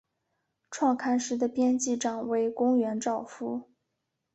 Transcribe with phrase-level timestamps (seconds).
[0.71, 3.69] 创刊时的编辑长为宫原照夫。